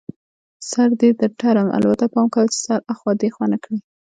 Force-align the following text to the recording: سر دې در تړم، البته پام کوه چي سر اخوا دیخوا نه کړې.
سر 0.69 0.89
دې 0.99 1.09
در 1.19 1.31
تړم، 1.41 1.67
البته 1.77 2.05
پام 2.13 2.27
کوه 2.33 2.47
چي 2.53 2.59
سر 2.67 2.79
اخوا 2.93 3.11
دیخوا 3.21 3.45
نه 3.53 3.57
کړې. 3.63 3.77